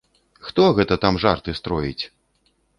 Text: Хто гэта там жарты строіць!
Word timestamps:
Хто 0.47 0.63
гэта 0.79 0.97
там 1.05 1.21
жарты 1.27 1.57
строіць! 1.63 2.03